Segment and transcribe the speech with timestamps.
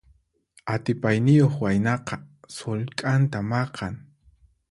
[0.73, 2.15] Atipayniyuq waynaqa
[2.57, 3.95] sullk'anta maqan.